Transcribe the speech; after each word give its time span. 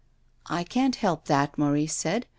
"I 0.59 0.63
can't 0.63 0.95
help 0.95 1.25
that," 1.25 1.59
Maurice 1.59 1.93
said. 1.95 2.25